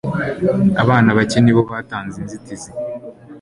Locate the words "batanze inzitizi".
1.73-2.71